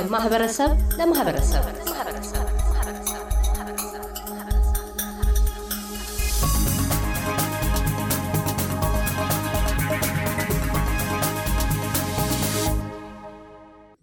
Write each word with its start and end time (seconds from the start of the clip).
ከማህበረሰብ 0.00 0.70
ለማህበረሰብ 0.98 1.64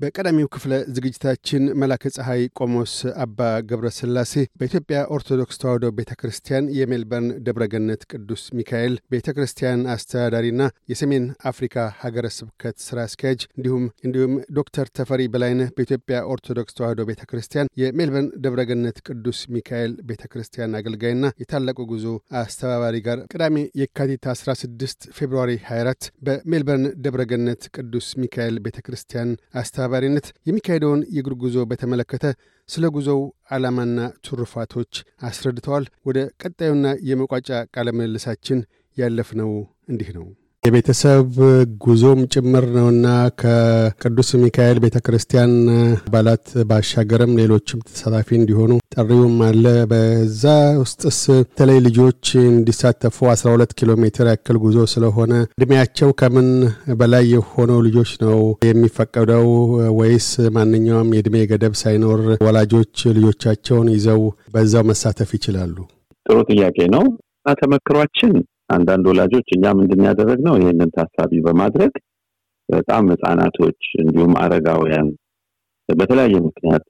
በቀዳሚው 0.00 0.48
ክፍለ 0.54 0.72
ዝግጅታችን 0.96 1.62
መላከ 1.80 2.10
ፀሐይ 2.16 2.42
ቆሞስ 2.58 2.92
አባ 3.22 3.38
ገብረ 3.70 3.88
ስላሴ 3.96 4.32
በኢትዮጵያ 4.60 4.98
ኦርቶዶክስ 5.14 5.56
ተዋሕዶ 5.62 5.86
ቤተ 5.96 6.12
ክርስቲያን 6.20 6.68
የሜልበርን 6.76 7.26
ደብረገነት 7.46 8.02
ቅዱስ 8.12 8.42
ሚካኤል 8.58 8.94
ቤተ 9.14 9.32
ክርስቲያን 9.36 9.80
አስተዳዳሪና 9.94 10.60
የሰሜን 10.92 11.24
አፍሪካ 11.50 11.86
ሀገረ 12.02 12.28
ስብከት 12.36 12.76
ስራ 12.84 12.98
አስኪያጅ 13.08 13.40
እንዲሁም 13.56 13.86
እንዲሁም 14.06 14.36
ዶክተር 14.58 14.86
ተፈሪ 14.98 15.26
በላይነህ 15.34 15.72
በኢትዮጵያ 15.78 16.20
ኦርቶዶክስ 16.34 16.78
ተዋሕዶ 16.78 17.08
ቤተ 17.10 17.24
ክርስቲያን 17.32 17.72
የሜልበርን 17.82 18.30
ደብረገነት 18.46 19.02
ቅዱስ 19.08 19.40
ሚካኤል 19.56 19.92
ቤተ 20.10 20.22
ክርስቲያን 20.32 20.78
አገልጋይና 20.80 21.32
የታላቁ 21.42 21.88
ጉዞ 21.90 22.06
አስተባባሪ 22.42 22.96
ጋር 23.08 23.18
ቅዳሜ 23.32 23.66
የካቲት 23.82 24.30
16 24.36 25.10
ፌብርዋሪ 25.18 25.50
24 25.66 26.10
በሜልበርን 26.26 26.86
ደብረገነት 27.04 27.62
ቅዱስ 27.76 28.08
ሚካኤል 28.22 28.56
ቤተ 28.64 28.78
ክርስቲያን 28.86 29.30
አስተባ 29.58 29.84
አስተባባሪነት 29.88 30.26
የሚካሄደውን 30.48 31.00
የእግር 31.14 31.34
ጉዞ 31.42 31.56
በተመለከተ 31.70 32.24
ስለ 32.68 32.84
ጉዞው 32.94 33.20
ዓላማና 33.50 33.98
ትሩፋቶች 34.26 34.92
አስረድተዋል። 35.28 35.84
ወደ 36.08 36.18
ቀጣዩና 36.42 36.86
የመቋጫ 37.08 37.48
ቃለ 37.74 37.88
ምልልሳችን 37.96 38.60
ያለፍነው 38.96 39.50
እንዲህ 39.90 40.10
ነው። 40.16 40.26
የቤተሰብ 40.64 41.28
ጉዞም 41.82 42.20
ጭምር 42.32 42.64
ነውና 42.74 43.06
ከቅዱስ 43.40 44.30
ሚካኤል 44.42 44.78
ቤተ 44.84 44.96
ክርስቲያን 45.06 45.52
አባላት 46.00 46.46
ባሻገርም 46.70 47.32
ሌሎችም 47.40 47.82
ተሳታፊ 47.88 48.28
እንዲሆኑ 48.38 48.72
ጥሪውም 48.94 49.36
አለ። 49.48 49.64
በዛ 49.92 50.42
ውስጥስ 50.82 51.20
በተለይ 51.30 51.78
ልጆች 51.86 52.24
እንዲሳተፉ 52.42 53.28
12 53.30 53.76
ኪሎ 53.80 53.96
ሜትር 54.02 54.28
ያክል 54.32 54.58
ጉዞ 54.64 54.86
ስለሆነ 54.94 55.32
እድሜያቸው 55.52 56.10
ከምን 56.20 56.50
በላይ 57.00 57.24
የሆነው 57.34 57.80
ልጆች 57.88 58.12
ነው 58.24 58.38
የሚፈቀደው 58.68 59.48
ወይስ 60.00 60.28
ማንኛውም 60.56 61.14
የእድሜ 61.16 61.46
ገደብ 61.52 61.76
ሳይኖር 61.82 62.20
ወላጆች 62.46 62.94
ልጆቻቸውን 63.16 63.90
ይዘው 63.96 64.22
በዛው 64.54 64.86
መሳተፍ 64.90 65.32
ይችላሉ? 65.38 65.76
ጥሩ 66.26 66.38
ጥያቄ 66.50 66.78
ነው። 66.94 67.06
ተመክሯችን 67.60 68.32
አንዳንድ 68.70 69.04
ወላጆች 69.10 69.48
እኛ 69.56 69.72
ምንድን 69.78 70.02
ያደረግነው 70.08 70.54
ይህንን 70.58 70.90
ታሳቢ 70.96 71.40
በማድረግ 71.46 71.92
በጣም 72.68 73.04
ህጻናቶች 73.12 73.80
እንዲሁም 74.02 74.32
አረጋውያን 74.40 75.08
በተለያየ 75.88 76.36
ምክንያት 76.46 76.86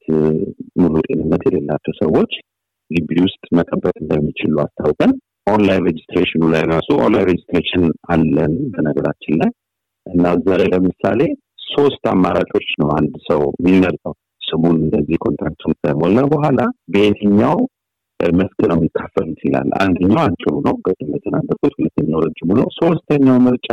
ሙሉ 0.81 0.95
ጤንነት 1.07 1.43
የሌላቸው 1.47 1.93
ሰዎች 2.01 2.33
ግቢ 2.91 3.11
ውስጥ 3.27 3.45
መጠበቅ 3.59 3.95
እንደሚችሉ 4.03 4.55
አስታውቀን 4.65 5.13
online 5.53 5.85
registration 5.89 6.35
ኡ 6.35 6.43
ላይ 6.55 6.63
ራሱ 6.73 6.89
online 7.05 7.29
registration 7.31 7.85
አለን 8.09 8.55
በነገራችን 8.73 9.37
ላይ። 9.43 9.51
እና 10.07 10.33
እዛ 10.37 10.49
ላይ 10.61 10.69
ለምሳሌ 10.75 11.21
ሶስት 11.69 12.03
አማራጮች 12.13 12.69
ነው 12.81 12.89
አንድ 12.99 13.15
ሰው 13.29 13.41
የሚመርጠው። 13.57 14.15
ስሙን 14.43 14.77
እንደዚህ 14.83 15.17
contact 15.25 15.55
ኡን 15.55 15.73
ከሞላ 15.83 16.19
በኋላ 16.33 16.61
በየትኛው 16.93 17.57
መስክ 18.39 18.61
ነው 18.71 18.77
የሚካፈሉት 18.79 19.41
ይላል። 19.47 19.69
አንደኛው 19.83 20.21
አጭሩ 20.23 20.55
ነው 20.65 20.75
ቅድም 20.85 21.11
የተናገርኩት፣ 21.17 21.75
ሁለተኛው 21.79 22.23
ረጅሙ 22.25 22.49
ነው። 22.59 22.67
ሶስተኛው 22.79 23.37
ምርጫ 23.45 23.69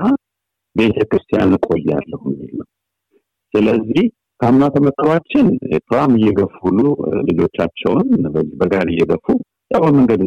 ቤተክርስቲያን 0.76 1.56
እቆያለሁ 1.58 2.22
የሚል 2.32 2.54
ነው። 2.60 2.68
ስለዚህ 3.54 4.06
ከአምና 4.40 4.64
ተመክሯችን 4.74 5.46
pram 5.88 6.14
እየገፉ 6.18 6.56
ሁሉ 6.64 6.80
ልጆቻቸውን 7.28 8.08
በጋሪ 8.60 8.88
እየገፉ 8.96 9.26
ያው 9.72 9.84
መንገድ 9.98 10.22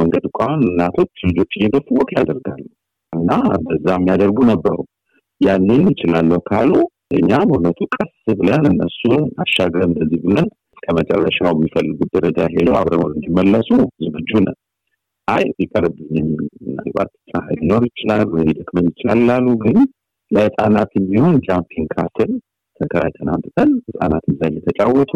መንገድ 0.00 0.24
አሁን 0.40 0.60
እናቶች 0.66 1.12
ልጆች 1.28 1.52
እየገፉ 1.58 1.86
walk 1.98 2.10
ያደርጋሉ 2.18 2.64
እና 3.12 3.30
በዛ 3.64 3.86
የሚያደርጉ 3.96 4.38
ነበሩ። 4.50 4.76
ያንን 5.40 5.82
እችላለሁ 5.92 6.38
ካሉ 6.48 6.72
እኛ 7.16 7.30
በእውነቱ 7.48 7.80
ቀስ 7.94 8.12
ብለን 8.38 8.64
እነሱን 8.70 9.24
አሻገር 9.42 9.82
እንደዚህ 9.88 10.20
ብለን 10.24 10.46
ከመጨረሻው 10.82 11.52
የሚፈልጉት 11.54 12.10
ደረጃ 12.16 12.38
ሄደው 12.54 12.76
አብረው 12.80 13.04
እንዲመለሱ 13.10 13.68
ዝግጁ 14.04 14.30
ነን። 14.38 14.56
አይ 15.28 15.44
ሊቀርብኝም 15.58 16.28
ምናልባት 16.64 17.10
ፀሐይ 17.30 17.56
ሊኖር 17.60 17.84
ይችላል 17.88 18.22
ወይ 18.32 18.44
ሊደክመኝ 18.48 18.86
ይችላል 18.92 19.20
ላሉ 19.28 19.46
ግን 19.64 19.78
ለህፃናት 20.30 20.90
የሚሆን 20.98 21.34
jumping 21.46 21.88
castle 21.94 22.30
ተከራይተን 22.80 23.28
አምጥተን 23.34 23.70
ህፃናት 23.86 24.24
እዛ 24.32 24.40
እየተጫወቱ 24.50 25.12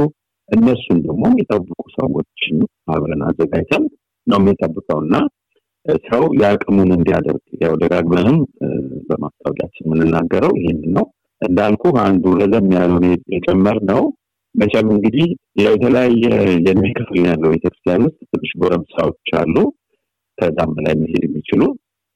እነሱን 0.48 0.98
ደግሞ 1.04 1.22
የሚጠብቁ 1.30 1.80
ሰዎችን 1.96 2.56
አብረን 2.92 3.22
አዘጋጅተን 3.26 3.84
ነው 4.26 4.38
የሚጠብቀው 4.40 4.98
እና 5.04 5.14
ሰው 6.06 6.22
የአቅሙን 6.40 6.90
እንዲያደርግ 6.96 7.44
ያው 7.62 7.74
ደጋግመንም 7.82 8.38
በማስታወቂያችን 9.08 9.86
የምንናገረው 9.86 10.52
ይህንን 10.58 10.90
ነው። 10.96 11.06
እንዳልኩ 11.42 11.82
አንዱ 12.02 12.24
ረዘም 12.40 12.66
ያለውን 12.74 13.04
የጨመር 13.34 13.78
ነው 13.90 14.02
መቼም 14.54 14.88
እንግዲህ 14.94 15.26
የተለያየ 15.60 16.22
የእድሜ 16.56 16.86
ክፍል 16.98 17.18
ያለው 17.26 17.50
ቤተክርስቲያን 17.54 18.04
ውስጥ 18.06 18.18
ትንሽ 18.30 18.50
ጎረምሳዎች 18.62 19.30
አሉ። 19.40 19.56
ከዛም 20.38 20.70
በላይ 20.76 20.94
መሄድ 21.00 21.24
የሚችሉ 21.26 21.62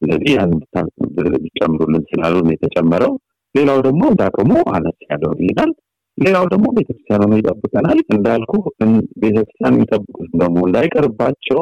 ስለዚህ 0.03 0.33
ያን 0.37 0.53
ቢጨምሩልን 1.45 2.05
ስላሉን 2.11 2.49
የተጨመረው። 2.53 3.13
ሌላው 3.55 3.79
ደግሞ 3.87 4.03
እንዳቅሙ 4.13 4.51
አነስ 4.75 4.99
ያለው 5.07 5.33
ይሄዳል። 5.39 5.71
ሌላው 6.19 6.45
ደግሞ 6.53 6.67
ቤተክርስቲያኑ 6.77 7.33
ይጠብቀናል። 7.39 7.99
እንዳልኩ 8.15 8.53
ቤተክርስቲያን 9.23 9.77
የሚጠብቁት 9.77 10.31
ደግሞ 10.43 10.59
እንዳይቀርባቸው 10.67 11.61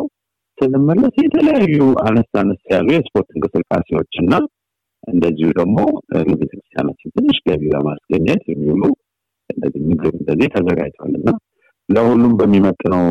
ስንመለስ 0.59 1.15
የተለያዩ 1.23 1.77
አነስ 2.07 2.31
አነስ 2.41 2.61
ያሉ 2.73 2.89
የስፖርት 2.95 3.31
እንቅስቃሴዎች 3.35 4.13
እና 4.23 4.33
እንደዚሁ 5.05 5.49
ደግሞ 5.61 5.79
ለቤተክርስቲያናችን 6.13 7.15
ትንሽ 7.17 7.39
ገቢ 7.47 7.63
ለማስገኘት 7.75 8.43
የሚውሉ 8.51 8.83
እንደዚህ 9.51 9.83
ምግብ 9.89 10.15
እንደዚህ 10.21 10.49
ተዘጋጅቷል 10.55 11.13
እና 11.21 11.29
ለሁሉም 11.89 12.33
በሚመጥነው 12.39 13.05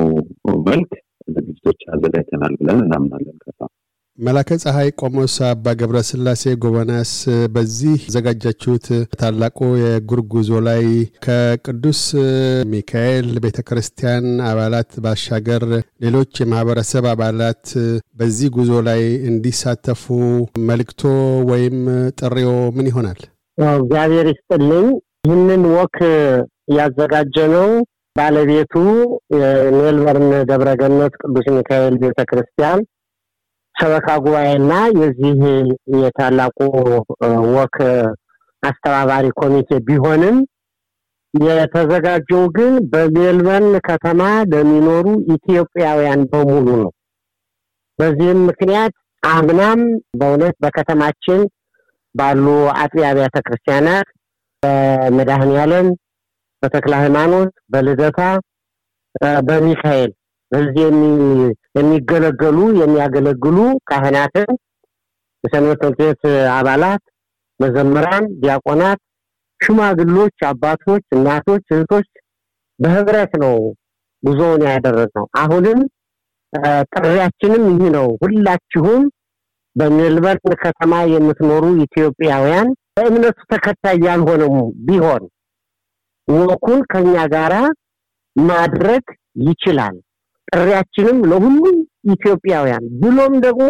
መልክ 0.68 0.92
ዝግጅቶች 1.28 1.80
አዘጋጅተናል 1.94 2.54
ብለን 2.60 2.82
እናምናለን። 2.86 3.38
ከሳ 3.44 3.60
መላከ 4.20 4.50
ፀሐይ 4.64 4.90
ቆሞስ 5.00 5.36
አባ 5.48 5.74
ገብረ 5.80 5.98
ስላሴ 6.08 6.44
ጎበናስ 6.64 7.12
በዚህ 7.54 8.02
ዘጋጃችሁት 8.16 8.88
ታላቁ 9.14 9.60
የእግር 9.82 10.20
ጉዞ 10.34 10.60
ላይ 10.68 10.84
ከቅዱስ 11.26 12.02
ሚካኤል 12.72 13.30
ቤተ 13.46 13.60
ክርስቲያን 13.70 14.28
አባላት 14.50 14.92
ባሻገር 15.06 15.66
ሌሎች 16.06 16.34
የማህበረሰብ 16.44 17.08
አባላት 17.14 17.64
በዚህ 18.16 18.52
ጉዞ 18.58 18.74
ላይ 18.90 19.02
እንዲሳተፉ 19.32 20.06
መልክቶ 20.70 21.02
ወይም 21.52 21.80
ጥሪዎ 22.22 22.52
ምን 22.78 22.90
ይሆናል? 22.92 23.22
እግዚአብሔር 23.76 24.28
ይስጥልኝ። 24.32 24.90
ይህንን 25.24 25.64
ወክ 25.74 25.98
ያዘጋጀ 26.76 27.36
ነው 27.52 27.68
ባለቤቱ 28.16 28.74
የሜልበርን 29.36 30.30
ደብረገነት 30.50 31.14
ቅዱስ 31.22 31.46
ሚካኤል 31.56 31.96
ቤተ 32.02 32.20
ክርስቲያን 32.30 32.80
ሰበካ 33.76 34.08
ጉባኤና 34.24 34.72
የዚህ 35.00 35.38
የታላቁ 36.00 36.58
ወክ 37.56 37.78
አስተባባሪ 38.64 39.28
ኮሚቴ 39.40 39.80
ቢሆንም 39.88 40.38
የተዘጋጀው 41.34 42.44
ግን 42.58 42.74
በሜልበርን 42.92 43.76
ከተማ 43.88 44.22
ለሚኖሩ 44.52 45.06
ኢትዮጵያውያን 45.36 46.24
በሙሉ 46.32 46.68
ነው። 46.82 46.92
በዚህም 48.00 48.42
ምክንያት 48.50 48.94
አምናም 49.24 49.80
በእውነት 50.20 50.56
በከተማችን 50.64 51.42
ባሉ 52.16 52.46
አጥቢያ 52.76 53.12
አብያተ 53.12 53.38
ክርስቲያናት 53.48 54.08
በመድኃኔ 54.64 55.52
ዓለም፣ 55.58 55.88
በተክለ 56.64 56.94
ሃይማኖት፣ 57.02 57.52
በልደታ፣ 57.74 58.20
በሚካኤል 59.48 60.12
በዚህ 60.52 60.84
የሚገለገሉ 61.78 62.58
የሚያገለግሉ 62.82 63.58
ካህናትን፣ 63.90 64.50
የሰንበት 65.44 65.80
ትምህርት 65.82 66.00
ቤት 66.02 66.24
አባላት፣ 66.56 67.02
መዘምራን፣ 67.60 68.26
ዲያቆናት፣ 68.42 69.00
ሽማግሎች፣ 69.60 70.36
አባቶች፣ 70.50 71.04
እናቶች፣ 71.16 71.64
እህቶች 71.74 72.08
በህብረት 72.80 73.34
ነው 73.44 73.56
ጉዞውን 74.24 74.62
ያደረግነው። 74.70 75.26
አሁንም 75.42 75.80
ጥሪያችንም 76.94 77.64
ይህ 77.72 77.90
ነው። 77.96 78.08
ሁላችሁም 78.24 79.04
በሜልበርን 79.76 80.54
ከተማ 80.64 80.94
የምትኖሩ 81.14 81.66
ኢትዮጵያውያን 81.86 82.70
በእምነቱ 82.98 83.38
ተከታይ 83.52 83.98
ያልሆነም 84.08 84.56
ቢሆን 84.88 85.24
ወኩን 86.28 86.80
ከኛ 86.92 87.14
ጋራ 87.34 87.54
ማድረግ 88.36 89.04
ይችላል። 89.46 89.96
ጥሪያችንም 90.48 91.18
ለሁሉም 91.30 91.78
ኢትዮጵያውያን 92.14 92.86
ብሎም 93.02 93.34
ደግሞ 93.46 93.70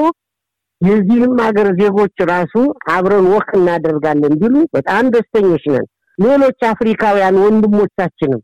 የዚህም 0.82 1.34
ሀገር 1.46 1.68
ዜጎች 1.82 2.16
ራሱ 2.30 2.54
አብረን 2.94 3.26
walk 3.34 3.50
እናደርጋለን 3.58 4.34
ቢሉ 4.42 4.56
በጣም 4.76 5.12
ደስተኞች 5.16 5.66
ነን። 5.74 5.86
ሌሎች 6.18 6.60
አፍሪካውያን 6.70 7.36
ወንድሞቻችንም 7.44 8.42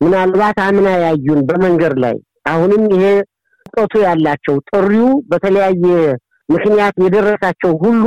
ምናልባት 0.00 0.58
አምና 0.64 0.88
ያዩን 1.04 1.40
በመንገድ 1.48 1.94
ላይ 2.04 2.16
አሁንም 2.46 2.82
ይሄ 2.94 3.04
እውቀቱ 3.66 3.94
ያላቸው 4.06 4.56
ጥሪው 4.70 5.08
በተለያየ 5.30 5.84
ምክንያት 6.48 6.94
የደረሳቸው 7.04 7.72
ሁሉ 7.84 8.02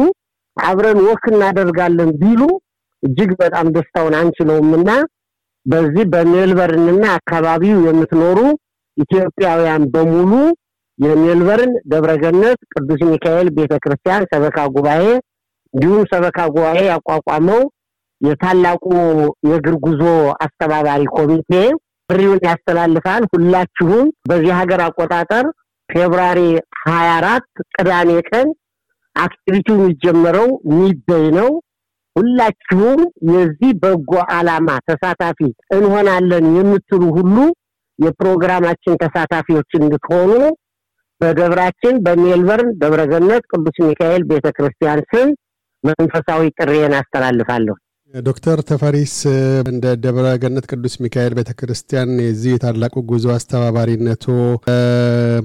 አብረን 0.58 1.00
walk 1.08 1.24
እናደርጋለን 1.32 2.12
ቢሉ 2.22 2.42
እጅግ 3.04 3.32
በጣም 3.42 3.66
ደስታውን 3.76 4.14
አንችለውም 4.20 4.70
እና 4.78 4.90
በዚህ 5.66 6.04
በሜልበርንና 6.14 7.04
አካባቢው 7.18 7.78
የምትኖሩ 7.88 8.40
ኢትዮጵያውያን 8.98 9.84
በሙሉ 9.94 10.32
የሜልበርን 11.00 11.72
ደብረገነት 11.92 12.60
ቅዱስ 12.74 13.02
ሚካኤል 13.10 13.48
ቤተክርስቲያን 13.58 14.28
ሰበካ 14.32 14.58
ጉባኤ 14.76 15.06
እንዲሁም 15.74 16.04
ሰበካ 16.12 16.40
ጉባኤ 16.54 16.80
ያቋቋመው 16.88 17.62
የታላቁ 18.22 18.86
የእግር 19.48 19.76
ጉዞ 19.86 20.04
አስተባባሪ 20.46 21.02
ኮሚቴ 21.18 21.52
ጥሪውን 22.10 22.40
ያስተላልፋል። 22.48 23.24
ሁላችሁም 23.34 24.06
በዚህ 24.30 24.54
ሀገር 24.60 24.82
አቆጣጠር 24.86 25.46
ፌብራሪ 25.90 26.40
ሀያ 26.84 27.10
አራት 27.18 27.46
ቅዳሜ 27.76 28.10
ቀን 28.30 28.48
አክቲቪቲው 29.16 29.78
የሚጀመረው 29.78 30.48
ሚደይ 30.74 31.28
ነው። 31.38 31.50
ሁላችሁም 32.16 33.00
የዚህ 33.30 33.72
በጎ 33.82 34.12
ዓላማ 34.36 34.70
ተሳታፊ 34.88 35.40
እንሆናለን 35.76 36.46
የምትሉ 36.58 37.02
ሁሉ 37.18 37.38
የፕሮግራማችን 38.00 39.00
ተሳታፊዎች 39.02 39.72
እንድትሆኑ 39.80 40.32
በደብራችን 41.22 41.96
በሜልበርን 42.06 42.70
ደብረገነት 42.82 43.44
ቅዱስ 43.52 43.78
ሚካኤል 43.86 44.24
ቤተክርስቲያን 44.32 45.02
ስም 45.12 45.28
መንፈሳዊ 45.84 46.42
ጥሪዬን 46.58 46.96
አስተላልፋለሁ። 47.00 47.76
ዶክተር 48.14 48.58
ተፈሪስ 48.70 49.14
እንደ 49.72 49.86
ደብረ 50.04 50.28
ገነት 50.42 50.66
ቅዱስ 50.72 50.94
ሚካኤል 51.04 51.34
ቤተ 51.38 51.52
ክርስቲያን 51.60 52.12
የዚህ 52.24 52.52
የታላቁ 52.54 53.02
ጉዞ 53.10 53.26
አስተባባሪነቶ 53.36 54.26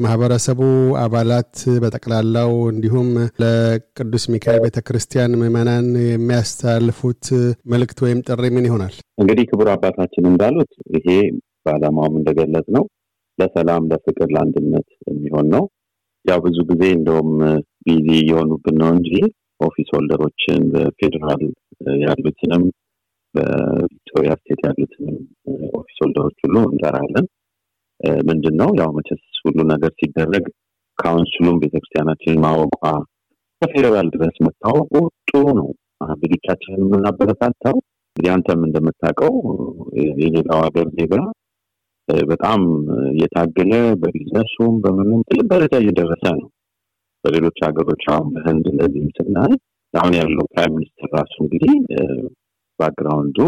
ለማህበረሰቡ 0.00 0.60
አባላት 1.02 1.50
በጠቅላላው 1.82 2.52
እንዲሁም 2.70 3.08
ለቅዱስ 3.42 4.24
ሚካኤል 4.32 4.60
ቤተ 4.64 4.78
ክርስቲያን 4.86 5.32
ምዕመናን 5.40 5.88
የሚያስተላልፉት 6.04 7.24
መልእክት 7.72 7.98
ወይም 8.04 8.20
ጥሪ 8.28 8.48
ምን 8.54 8.66
ይሆናል? 8.68 8.94
እንግዲህ 9.20 9.44
ክቡር 9.50 9.68
አባታችን 9.74 10.28
እንዳሉት 10.30 10.72
ይሄ 10.96 11.06
በዓላማውም 11.64 12.16
እንደገለጽ 12.20 12.66
ነው 12.76 12.84
ለሰላም፣ 13.38 13.88
ለፍቅር፣ 13.90 14.28
ለአንድነት 14.34 14.88
የሚሆን 15.10 15.48
ነው። 15.54 15.64
ያው 16.24 16.40
ብዙ 16.46 16.58
ጊዜ 16.70 16.82
እንደውም 16.96 17.30
busy 17.86 18.08
እየሆኑብን 18.22 18.78
ነው 18.82 18.90
እንጂ 18.96 19.12
office 19.60 19.90
holder 19.96 20.29
ኦችን 20.29 20.62
በፌዴራል 20.74 21.44
ያሉትንም 22.04 22.64
በቪክቶሪያ 23.34 24.32
state 24.40 24.62
ያሉትንም 24.68 25.18
office 25.80 26.00
holder 26.04 26.25
ኦች 26.25 26.38
ሁሉ 26.46 26.56
እንጠራለን። 26.68 27.28
ምንድን 28.26 28.54
ነው 28.60 28.70
ያው 28.78 28.90
መቸስ 28.96 29.22
ሁሉ 29.44 29.58
ነገር 29.70 29.92
ሲደረግ 29.98 30.44
council 30.98 31.38
ኡም 31.38 31.60
ቤተክርስቲያናችንን 31.62 32.42
ማወቋ 32.44 32.82
ከፌዴራል 33.62 34.08
ድረስ 34.14 34.36
መታወቁ 34.46 34.92
ጥሩ 35.28 35.44
ነው። 35.58 35.68
ብዙቻችንን 36.20 36.82
የምናበረታታው 36.84 37.76
እንግዲህ 38.10 38.30
አንተም 38.34 38.60
እንደምታውቀው 38.66 39.34
የሌላው 40.20 40.60
ሀገር 40.64 40.86
ዜጋ 40.96 41.14
በጣም 42.26 42.60
እየታገለ 43.10 43.72
በቢዝነሱም 44.00 44.74
በምንም 44.84 45.20
ትልቅ 45.28 45.46
ደረጃ 45.52 45.74
እየደረሰ 45.82 46.24
ነው። 46.38 46.48
በሌሎች 47.24 47.58
ሀገሮች 47.66 48.04
አሁን 48.12 48.28
በህንድ 48.34 48.66
እንደዚህም 48.72 49.10
ስናይ 49.18 49.52
አሁን 49.94 50.14
ያለው 50.18 50.44
prime 50.52 50.74
minister 50.76 51.08
ራሱ 51.16 51.34
እንግዲህ 51.44 51.72
background 52.78 53.28
ኡ 53.28 53.38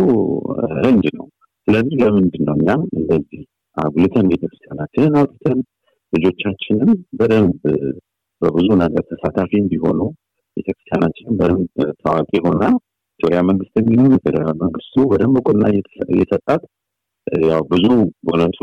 ህንድ 0.83 1.05
ነው። 1.19 1.27
ስለዚህ 1.69 1.97
ለምንድን 2.03 2.45
ነው 2.49 2.55
እኛም 2.59 2.83
እንደዚህ 2.93 3.43
አጉልተን 3.77 4.29
ቤተክርስቲያናችንን 4.33 5.15
አውጥተን 5.21 5.59
ልጆቻችንም 6.13 6.91
በደንብ 7.19 7.61
በብዙ 8.43 8.69
ነገር 8.83 9.03
ተሳታፊ 9.11 9.51
እንዲሆኑ 9.61 10.01
ቤተክርስቲያናችንን 10.57 11.37
በደንብ 11.41 11.69
ታዋቂ 12.03 12.31
ሆና 12.47 12.63
ቪክቶሪያ 13.21 13.41
መንግስት 13.49 13.75
የሚሆን 13.81 14.15
ፌደራል 14.25 14.57
መንግስቱ 14.63 15.05
በደንብ 15.11 15.37
እውቅና 15.41 15.65
እየሰጣት 16.13 16.63
ያው 17.49 17.61
ብዙ 17.71 17.85
በእውነቱ 18.25 18.59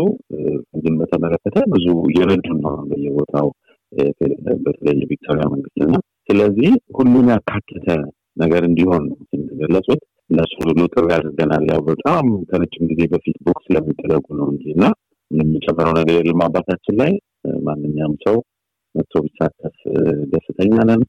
ህዝብን 0.70 0.96
በተመለከተ 1.02 1.58
ብዙ 1.74 1.86
እየረዱን 2.10 2.58
ነው 2.66 2.74
በየቦታው 2.90 3.48
በተለይ 4.66 4.96
የቪክቶሪያ 5.02 5.46
መንግስት 5.54 5.78
እና 5.86 5.96
ስለዚህ 6.30 6.72
ሁሉን 6.98 7.30
ያካተተ 7.34 7.88
ነገር 8.38 8.64
እንዲሆን 8.68 9.04
እንደገለጹት 9.38 10.02
እነሱ 10.30 10.54
ሁሉ 10.62 10.82
ጥሪ 10.94 11.08
አድርገናል። 11.16 11.64
ያው 11.72 11.80
በጣም 11.88 12.26
ከረጅም 12.50 12.90
ጊዜ 12.92 13.02
በፊት 13.14 13.38
ቡክ 13.46 13.60
ስለሚደረጉ 13.66 14.26
ነው 14.40 14.48
እንጂ 14.54 14.66
እና 14.76 14.86
የምንጨምረው 15.32 15.94
ነገር 16.00 16.16
የለም። 16.20 16.44
አባታችን 16.46 16.98
ላይ 17.02 17.12
ማንኛውም 17.70 18.16
ሰው 18.26 18.38
መጥቶ 18.96 19.14
ቢሳተፍ 19.26 19.76
ደስተኛ 20.32 20.76
ነን። 20.90 21.02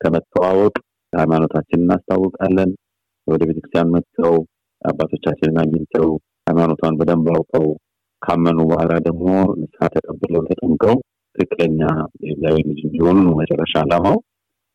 ከመተዋወቅ 0.00 0.74
ሃይማኖታችን 1.12 1.82
እናስታውቃለን። 1.82 2.70
ወደ 3.26 3.40
ቤተክርስቲያን 3.48 3.92
መጥተው 3.94 4.34
አባቶቻችንን 4.82 5.58
አግኝተው 5.62 6.08
ሃይማኖቷን 6.46 6.96
በደንብ 6.98 7.26
አውቀው 7.34 7.66
ካመኑ 8.22 8.58
በኋላ 8.70 8.92
ደግሞ 9.06 9.26
ንስሐ 9.60 9.86
ተቀብለው 9.94 10.42
ተጠምቀው 10.48 10.94
ትክክለኛ 11.36 11.80
የእግዚአብሔር 12.22 12.64
ልጅ 12.70 12.80
እንዲሆኑ 12.86 13.18
ነው 13.26 13.34
መጨረሻ 13.40 13.74
አላማው። 13.82 14.16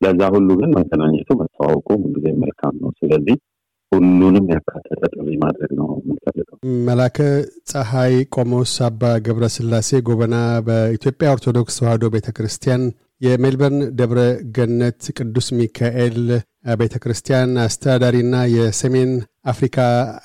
ለዛ 0.02 0.22
ሁሉ 0.36 0.50
ግን 0.60 0.72
መገናኘቱ 0.78 1.30
መተዋወቁ 1.42 1.88
ምንጊዜ 2.04 2.28
መልካም 2.44 2.76
ነው። 2.84 2.92
ስለዚህ 3.00 3.36
ሁሉንም 3.94 4.46
ያካተተ 4.54 5.02
ጥሪ 5.14 5.28
ማድረግ 5.44 5.72
ነው 5.80 5.88
የምንፈልገው። 5.96 6.58
መላከ 6.88 7.18
ፀሐይ 7.72 8.16
ቆሞስ 8.36 8.74
አባ 8.88 9.12
ገብረ 9.26 9.48
ስላሴ 9.56 10.02
ጎበና 10.08 10.36
በኢትዮጵያ 10.68 11.34
ኦርቶዶክስ 11.36 11.78
ተዋሕዶ 11.80 12.12
ቤተ 12.16 12.30
ክርስቲያን 12.38 12.84
የሜልበርን 13.22 13.80
ደብረ 14.00 14.20
ገነት 14.56 15.02
ቅዱስ 15.18 15.48
ሚካኤል 15.58 16.18
ቤተ 16.82 16.96
ክርስቲያን 17.04 17.52
አስተዳዳሪና 17.64 18.36
የሰሜን 18.54 19.12
አፍሪካ 19.52 19.78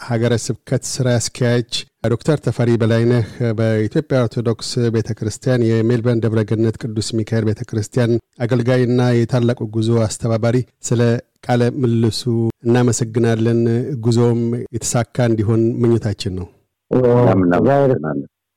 ሀገረ 0.07 0.35
ስብከት 0.45 0.83
ስራ 0.93 1.09
አስኪያጅ 1.21 1.71
ዶክተር 2.05 2.39
ተፈሪ 2.45 2.71
በላይነህ 2.81 3.25
በኢትዮጵያ 3.59 4.19
ኦርቶዶክስ 4.25 4.69
ቤተ 4.95 5.09
ክርስቲያን 5.19 5.65
የሜልበርን 5.69 6.21
ደብረገነት 6.25 6.77
ቅዱስ 6.83 7.09
ሚካኤል 7.19 7.45
ቤተ 7.49 7.63
ክርስቲያን 7.71 8.13
አገልጋይና 8.45 9.01
የታላቁ 9.13 9.67
ጉዞ 9.75 9.91
አስተባባሪ 10.05 10.57
ስለ 10.89 11.01
ቃለ 11.47 11.63
ምልሱ 11.83 12.23
እናመሰግናለን። 12.67 13.61
ጉዞም 14.05 14.41
የተሳካ 14.75 15.27
እንዲሆን 15.31 15.65
ምኞታችን 15.83 16.35
ነው። 16.39 16.47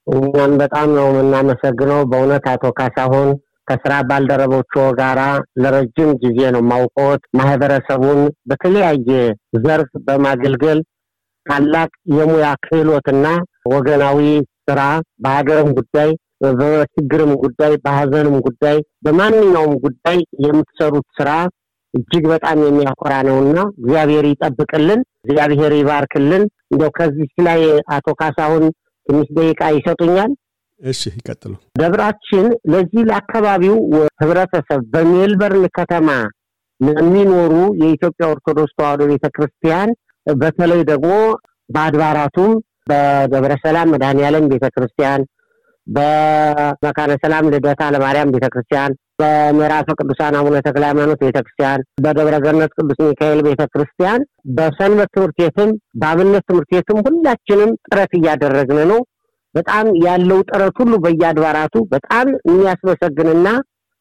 እኛም 0.07 0.53
በጣም 0.61 0.87
ነው 0.97 1.07
የምናመሰግነው 1.11 1.99
በእውነት 2.11 2.45
አቶ 2.53 2.71
ካሳሁን 2.77 3.29
ከስራ 3.67 3.93
ባልደረቦቹ 4.07 4.73
ጋራ 4.99 5.19
ለረጅም 5.63 6.09
ጊዜ 6.23 6.39
ነው 6.55 6.63
ማውቆት 6.69 7.21
ማህበረሰቡን 7.39 8.19
በተለያየ 8.49 9.09
ዘርፍ 9.65 9.91
በማገልገል 10.07 10.79
ታላቅ 11.45 11.89
የሙያ 12.15 12.47
ክህሎትና 12.63 13.25
ወገናዊ 13.73 14.19
ስራ 14.67 14.81
በሀገርም 15.23 15.69
ጉዳይ 15.77 16.11
በችግርም 16.59 17.31
ጉዳይ 17.41 17.73
በሀዘንም 17.83 18.35
ጉዳይ 18.45 18.77
በማንኛውም 19.05 19.73
ጉዳይ 19.83 20.17
የምትሰሩት 20.45 21.07
ስራ 21.17 21.29
እጅግ 21.93 22.23
በጣም 22.31 22.57
የሚያኮራ 22.65 23.13
ነውና 23.27 23.59
እግዚአብሔር 23.79 24.25
ይጠብቅልን፣ 24.29 24.99
እግዚአብሔር 25.23 25.73
ይባርክልን። 25.77 26.43
እንደው 26.71 26.91
ከዚህ 26.97 27.31
ላይ 27.47 27.61
አቶ 27.95 28.07
ካሳሁን 28.19 28.63
ትንሽ 29.07 29.27
ደቂቃ 29.37 29.61
ይሰጡኛል? 29.75 30.31
እሺ 30.81 31.01
ይቀጥሉ። 31.11 31.53
ደብራችን 31.79 32.45
ለዚህ 32.73 33.01
ለአካባቢው 33.09 33.75
ህብረተሰብ 34.21 34.81
በሜልበርን 34.93 35.65
ከተማ 35.77 36.09
ለሚኖሩ 36.79 37.53
የኢትዮጵያ 37.81 38.27
ኦርቶዶክስ 38.33 38.73
ተዋሕዶ 38.77 39.01
ቤተክርስቲያን 39.11 39.89
በተለይ 40.41 40.81
ደግሞ 40.89 41.11
በአድባራቱም 41.69 42.51
በደብረ 42.89 43.53
ሰላም 43.63 43.91
መድኃኔዓለም 43.93 44.49
ቤተክርስቲያን፣ 44.51 45.21
በመካነ 45.87 47.11
ሰላም 47.23 47.49
ልደታ 47.53 47.81
ለማርያም 47.93 48.31
ቤተክርስቲያን፣ 48.33 48.91
በምዕራፈ 49.19 49.87
ቅዱሳን 49.99 50.35
አቡነ 50.39 50.57
ተክለ 50.67 50.83
ሃይማኖት 50.89 51.19
ቤተክርስቲያን፣ 51.25 51.81
በደብረ 52.03 52.35
ገነት 52.45 52.71
ቅዱስ 52.77 52.99
ሚካኤል 53.05 53.39
ቤተክርስቲያን፣ 53.47 54.21
በሰንበት 54.57 55.09
ትምህርት 55.15 55.37
ቤትም 55.41 55.71
በአብነት 56.01 56.45
ትምህርት 56.49 56.69
ቤትም 56.75 56.99
ሁላችንም 57.07 57.71
ጥረት 57.87 58.13
እያደረግን 58.19 58.81
ነው። 58.91 59.01
በጣም 59.55 59.85
ያለው 60.05 60.39
ጥረት 60.49 60.75
ሁሉ 60.81 60.93
በየአድባራቱ 61.05 61.75
በጣም 61.93 62.27
የሚያስመሰግንና 62.49 63.47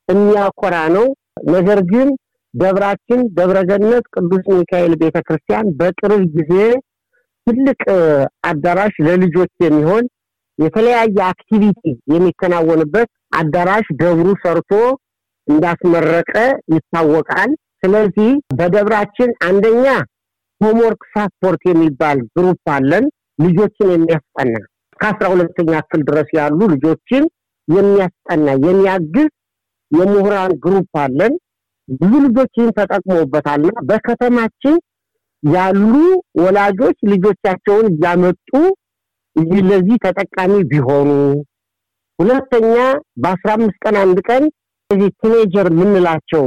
የሚያኮራ 0.08 0.76
ነው። 0.96 1.06
ነገር 1.54 1.78
ግን 1.90 2.08
ደብራችን 2.54 3.20
ደብረገነት 3.36 4.04
ቅዱስ 4.14 4.44
ሚካኤል 4.52 4.94
ቤተክርስቲያን 5.02 5.66
በቅርብ 5.80 6.22
ጊዜ 6.38 6.54
ትልቅ 7.46 7.80
አዳራሽ 8.50 8.94
ለልጆች 9.06 9.52
የሚሆን 9.64 10.04
የተለያየ 10.58 11.18
activity 11.28 11.82
የሚከናወንበት 12.12 13.08
አዳራሽ 13.38 13.86
ደብሩ 14.00 14.28
ሰርቶ 14.42 14.72
እንዳስመረቀ 15.48 16.32
ይታወቃል። 16.74 17.50
ስለዚህ 17.82 18.30
በደብራችን 18.58 19.30
አንደኛ 19.48 19.86
homework 20.60 21.02
support 21.12 21.62
የሚባል 21.68 22.18
group 22.34 22.64
አለን 22.74 23.04
ልጆችን 23.38 23.92
የሚያስጠና 23.92 24.54
እስከ 24.92 25.04
አስራ 25.10 25.26
ሁለተኛ 25.32 25.72
ክፍል 25.84 26.02
ድረስ 26.08 26.28
ያሉ 26.38 26.58
ልጆችን 26.72 27.22
የሚያስጠና 27.68 28.48
የሚያግዝ 28.66 29.30
የምሁራን 29.92 30.52
group 30.64 30.92
አለን። 31.04 31.32
ብዙ 31.90 32.12
ልጆች 32.24 32.52
ይህን 32.58 32.70
ተጠቅመውበታልና 32.76 33.78
በከተማችን 33.88 34.76
ያሉ 35.42 35.92
ወላጆች 36.42 36.98
ልጆቻቸውን 37.12 37.86
እያመጡ 37.92 38.50
ለዚህ 39.68 39.96
ተጠቃሚ 40.04 40.52
ቢሆኑ፣ 40.70 41.08
ሁለተኛ 42.18 42.74
በአስራ 43.22 43.50
አምስት 43.56 43.76
ቀን 43.84 43.96
አንድ 44.02 44.18
ቀን 44.28 44.42
እዚህ 44.90 45.10
teenager 45.20 45.66
የምንላቸው 45.72 46.46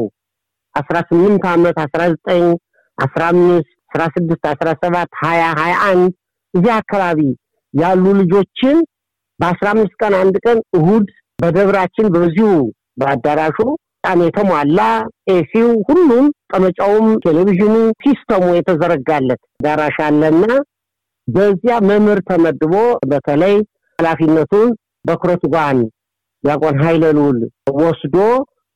አስራ 0.75 0.97
ስምንት 1.09 1.43
ዓመት 1.53 1.77
አስራ 1.85 2.01
ዘጠኝ 2.13 2.45
አስራ 2.97 3.21
አምስት 3.33 3.69
አስራ 3.87 4.03
ስድስት 4.15 4.43
አስራ 4.51 4.69
ሰባት 4.83 5.09
ሀያ 5.23 5.41
ሀያ 5.59 5.73
አንድ 5.89 6.11
እዚህ 6.53 6.71
አካባቢ 6.77 7.19
ያሉ 7.73 8.05
ልጆችን 8.19 8.77
በአስራ 9.39 9.67
አምስት 9.75 9.95
ቀን 10.01 10.13
አንድ 10.21 10.35
ቀን 10.45 10.59
እሁድ 10.79 11.07
በደብራችን 11.39 12.07
በዚሁ 12.15 12.49
በአዳራሹ 12.99 13.57
በጣም 14.03 14.21
የተሟላ 14.23 14.79
AC 15.33 15.50
ው 15.50 15.67
ሁሉም 15.89 16.23
መቀመጫውም 16.49 17.05
ቴሌቪዥኑ 17.25 17.75
system 18.03 18.35
ኡ 18.35 18.45
የተዘረጋለት 18.55 19.41
አዳራሽ 19.59 19.97
አለና 20.07 20.47
በዚያ 21.27 21.75
መምህር 21.89 22.19
ተመድቦ 22.29 22.73
በተለይ 23.11 23.55
ኃላፊነቱን 23.99 24.67
በኩረ 25.05 25.43
ትጉኃን 25.53 25.79
ዲያቆን 26.43 26.75
ኃይለ 26.83 27.03
ልዑል 27.17 27.39
ወስዶ 27.79 28.17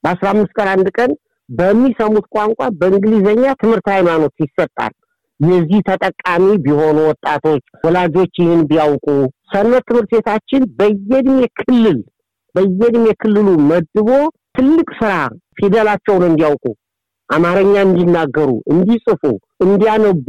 በአስራ 0.04 0.28
አምስት 0.34 0.54
ቀን 0.58 0.70
አንድ 0.76 0.88
ቀን 0.98 1.12
በሚሰሙት 1.50 2.26
ቋንቋ 2.36 2.62
በእንግሊዝኛ 2.80 3.44
ትምህርተ 3.62 3.88
ሃይማኖት 3.96 4.36
ይሰጣል። 4.46 4.96
የዚህ 5.40 5.80
ተጠቃሚ 5.90 6.46
ቢሆኑ 6.64 6.98
ወጣቶች 7.10 7.64
ወላጆች 7.86 8.34
ይህን 8.44 8.62
ቢያውቁ 8.70 9.06
ሰንበት 9.52 9.86
ትምህርት 9.90 10.10
ቤታችን 10.16 10.64
በየእድሜ 10.80 11.40
ክልል 11.60 12.00
በየእድሜ 12.56 13.08
ክልሉ 13.22 13.48
መድቦ 13.70 14.10
ትልቅ 14.58 14.88
ስራ 15.00 15.12
ፊደላቸውን 15.58 16.24
እንዲያውቁ 16.28 16.66
አማርኛ 17.30 17.74
እንዲናገሩ፣ 17.86 18.50
እንዲጽፉ፣ 18.74 19.22
እንዲያነቡ 19.66 20.28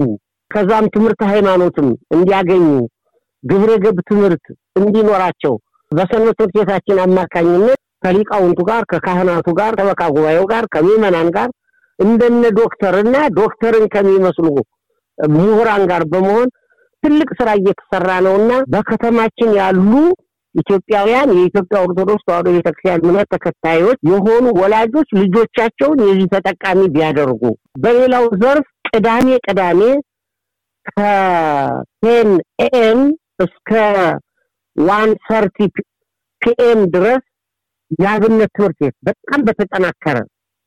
ከዛም 0.50 0.86
ትምህርት 0.94 1.20
ሃይማኖትም 1.30 1.88
እንዲያገኙ 2.16 2.64
ግብረ 3.44 3.70
ገብ 3.84 3.98
ትምህርት 4.10 4.46
እንዲኖራቸው 4.80 5.54
በሰንበት 5.90 6.36
ትምህርት 6.38 6.54
ቤታችን 6.56 6.98
አማካኝነት 7.04 7.78
ከሊቃውንቱ 8.04 8.60
ጋር 8.70 8.82
ከካህናቱ 8.90 9.46
ጋር 9.60 9.72
ከበካ 9.78 10.02
ጉባኤው 10.16 10.44
ጋር 10.52 10.64
ከምዕመናን 10.74 11.28
ጋር 11.36 11.48
እንደነ 11.98 12.42
ዶክተርና 12.58 13.16
ዶክተርን 13.38 13.86
ከሚመስሉ 13.94 14.46
ምሁራን 15.18 15.82
ጋር 15.90 16.02
በመሆን 16.12 16.48
ትልቅ 17.02 17.28
ስራ 17.38 17.48
እየተሰራ 17.58 18.10
ነውና 18.26 18.52
በከተማችን 18.72 19.50
ያሉ 19.60 19.92
ኢትዮጵያውያን 20.58 21.32
የኢትዮጵያ 21.34 21.78
ኦርቶዶክስ 21.84 22.24
ተዋሕዶ 22.26 22.48
ቤተክርስቲያን 22.56 23.04
እምነት 23.04 23.28
ተከታዮች 23.34 23.98
የሆኑ 24.10 24.46
ወላጆች 24.60 25.08
ልጆቻቸውን 25.20 25.98
የዚህ 26.04 26.28
ተጠቃሚ 26.34 26.80
ቢያደርጉ፣ 26.94 27.42
በሌላው 27.82 28.26
ዘርፍ 28.42 28.66
ቅዳሜ 28.90 29.28
ቅዳሜ 29.46 29.80
ከ 30.86 31.44
ten 31.44 32.30
AM 32.64 33.00
እስከ 33.44 33.70
one 34.76 35.10
thirty 35.28 35.58
PM 36.42 36.80
ድረስ 36.94 37.24
የአብነት 38.00 38.50
ትምህርት 38.56 38.78
ቤት 38.82 38.96
በጣም 39.08 39.40
በተጠናከረ 39.46 40.16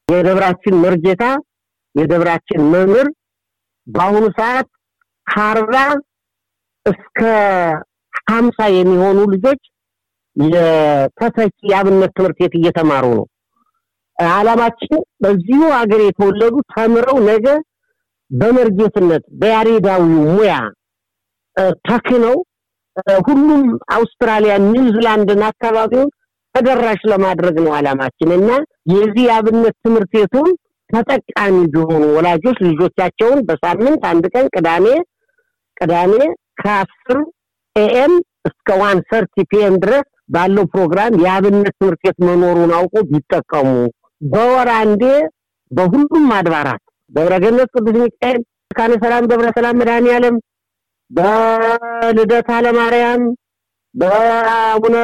የደብራችን 0.07 0.75
መርጀታ 0.83 1.23
የደብራችን 1.95 2.61
መምህር 2.73 3.07
በአሁኑ 3.87 4.25
ሰዓት 4.39 4.67
ከአርባ 5.27 5.75
እስከ 6.85 7.19
ሀምሳ 8.31 8.59
የሚሆኑ 8.75 9.19
ልጆች 9.33 9.61
የተተኪ 10.35 11.39
የአብነት 11.71 12.11
ትምህርት 12.17 12.37
ቤት 12.41 12.53
እየተማሩ 12.59 13.05
ነው። 13.17 13.25
አላማችን 14.17 14.93
በዚሁ 15.23 15.61
ሀገር 15.77 16.01
የተወለዱ 16.03 16.55
ተምረው 16.73 17.17
ነገ 17.29 17.47
በመርጌትነት 18.31 19.23
በያሬዳዊው 19.39 20.05
ሙያ 20.29 20.53
ተክነው 21.87 22.37
ሁሉም 23.27 23.61
አውስትራሊያ፣ 23.95 24.53
ኒውዚላንድን 24.65 25.41
አካባቢውን 25.49 26.09
ተደራሽ 26.55 27.01
ለማድረግ 27.11 27.55
ነው 27.65 27.73
አላማችን 27.77 28.31
እና 28.37 28.49
የዚህ 28.93 29.23
የአብነት 29.25 29.75
ትምህርት 29.85 30.11
ቤቱን 30.15 30.49
ተጠቃሚ 30.89 31.57
ቢሆኑ 31.73 32.03
ወላጆች 32.15 32.57
ልጆቻቸውን 32.65 33.39
በሳምንት 33.47 34.01
አንድ 34.09 34.25
ቀን 34.33 34.47
ቅዳሜ 34.55 34.87
ቅዳሜ 35.77 36.13
ከአስር 36.61 37.19
AM 37.75 38.13
እስከ 38.49 38.75
one 38.81 38.99
thirty 39.11 39.43
PM 39.51 39.75
ድረስ 39.83 40.07
ባለው 40.31 40.65
ፕሮግራም 40.73 41.13
የአብነት 41.23 41.73
ትምህርት 41.73 42.01
ቤት 42.05 42.17
መኖሩን 42.27 42.71
አውቀው 42.77 42.93
ቢጠቀሙ። 43.09 43.69
በወር 44.21 44.69
አንዴ 44.79 45.03
በሁሉም 45.71 46.25
አድባራት 46.37 46.81
ደብረገነት 47.11 47.69
ቅዱስ 47.75 47.95
ሚካኤል፣ 48.01 48.39
ካነ 48.71 48.91
ሰላም 49.03 49.27
ደብረ 49.31 49.47
ሰላም 49.57 49.77
መድኃኔዓለም፣ 49.81 50.35
በልደታ 51.11 52.49
ለማርያም፣ 52.65 53.23
በአቡነ 53.95 54.95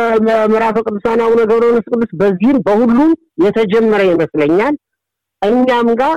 ምዕራፈ 0.46 0.76
ቅዱሳን 0.86 1.22
አቡነ 1.26 1.42
ገብረ 1.50 1.66
መንፈስ 1.70 1.90
ቅዱስ 1.94 2.12
በዚህም 2.20 2.60
በሁሉም 2.68 3.12
የተጀመረ 3.44 4.02
ይመስለኛል። 4.12 4.76
እኛም 5.42 5.90
ጋር 6.02 6.16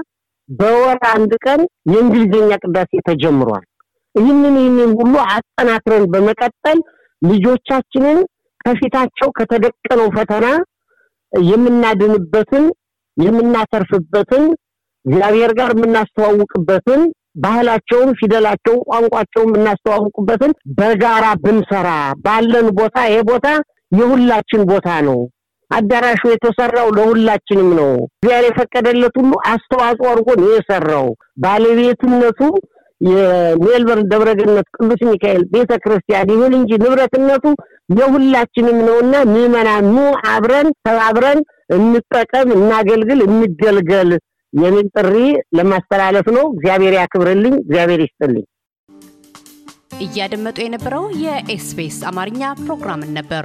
በወር 0.49 0.99
አንድ 1.15 1.33
ቀን 1.45 1.61
የእንግሊዝኛ 1.93 2.53
ቅዳሴ 2.65 2.93
ተጀምሯል። 3.09 3.65
ይህንን 4.15 4.55
ይህንን 4.61 4.93
ሁሉ 5.01 5.15
አጠናክረን 5.33 6.05
በመቀጠል 6.13 6.79
ልጆቻችንን 7.23 8.19
ከፊታቸው 8.61 9.29
ከተደቀነው 9.39 10.09
ፈተና 10.17 10.47
የምናድንበትን 11.33 12.65
የምናተርፍበትን 13.17 14.45
እግዚአብሔር 15.05 15.51
ጋር 15.59 15.71
የምናስተዋውቅበትን 15.75 17.03
ባህላቸውን፣ 17.43 18.09
ፊደላቸውን፣ 18.19 18.81
ቋንቋቸውን 18.91 19.51
የምናስተዋውቅበትን 19.51 20.53
በጋራ 20.79 21.27
ብንሰራ 21.45 21.89
ባለን 22.25 22.69
ቦታ 22.79 22.97
ይሄ 23.09 23.21
ቦታ 23.31 23.47
የሁላችን 23.93 24.63
ቦታ 24.71 24.89
ነው። 25.09 25.21
አዳራሹ 25.71 26.23
የተሰራው 26.31 26.89
ለሁላችንም 26.97 27.69
ነው። 27.79 27.91
እግዚአብሔር 28.15 28.47
የፈቀደለት 28.49 29.15
ሁሉ 29.21 29.33
አስተዋጽኦ 29.51 30.07
አድርጎ 30.13 30.29
ነው 30.41 30.49
የሰራው። 30.53 31.09
ባለቤትነቱ 31.45 32.41
የሜልበርን 33.01 34.09
ደብረገነት 34.11 34.67
ቅዱስ 34.77 35.01
ሚካኤል 35.09 35.43
ቤተ 35.53 35.73
ክርስቲያን 35.85 36.33
ይሁን 36.35 36.53
እንጂ 36.59 36.71
ንብረትነቱ 36.83 37.45
የሁላችንም 37.99 38.79
ነውና 38.87 39.15
ምዕመናን 39.31 39.87
ኑ 39.91 39.99
አብረን 40.33 40.69
ተባብረን 40.87 41.41
እንጠቀም፣ 41.77 42.49
እናገልግል፣ 42.57 43.21
እንገልገል 43.29 44.11
የሚል 44.53 44.87
ጥሪ 44.97 45.17
ለማስተላለፍ 45.59 46.29
ነው። 46.37 46.45
እግዚአብሔር 46.55 46.95
ያክብርልኝ፣ 46.99 47.55
እግዚአብሔር 47.63 48.01
ይስጥልኝ። 48.05 48.47
እያደመጡ 50.01 50.59
የነበረው 50.63 51.05
የኤስቢኤስ 51.25 51.99
አማርኛ 52.11 52.43
ፕሮግራምን 52.61 53.11
ነበር። 53.19 53.45